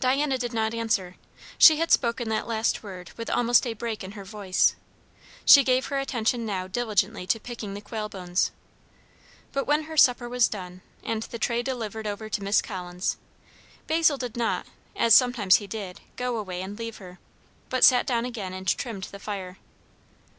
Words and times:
Diana 0.00 0.38
did 0.38 0.54
not 0.54 0.72
answer. 0.72 1.16
She 1.58 1.76
had 1.76 1.90
spoken 1.90 2.30
that 2.30 2.46
last 2.48 2.82
word 2.82 3.10
with 3.18 3.28
almost 3.28 3.66
a 3.66 3.74
break 3.74 4.02
in 4.02 4.12
her 4.12 4.24
voice; 4.24 4.76
she 5.44 5.62
gave 5.62 5.88
her 5.88 5.98
attention 5.98 6.46
now 6.46 6.66
diligently 6.66 7.26
to 7.26 7.38
picking 7.38 7.74
the 7.74 7.82
quail 7.82 8.08
bones. 8.08 8.50
But 9.52 9.66
when 9.66 9.82
her 9.82 9.96
supper 9.98 10.26
was 10.26 10.48
done, 10.48 10.80
and 11.04 11.24
the 11.24 11.38
tray 11.38 11.62
delivered 11.62 12.06
over 12.06 12.30
to 12.30 12.42
Miss 12.42 12.62
Collins, 12.62 13.18
Basil 13.86 14.16
did 14.16 14.38
not, 14.38 14.66
as 14.96 15.14
sometimes 15.14 15.56
he 15.56 15.66
did, 15.66 16.00
go 16.16 16.38
away 16.38 16.62
and 16.62 16.78
leave 16.78 16.96
her, 16.96 17.18
but 17.68 17.84
sat 17.84 18.06
down 18.06 18.24
again 18.24 18.54
and 18.54 18.66
trimmed 18.66 19.04
the 19.12 19.18
fire. 19.18 19.58